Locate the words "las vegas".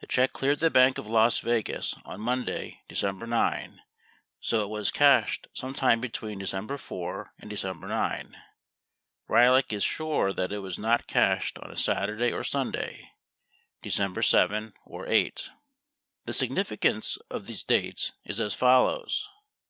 1.06-1.94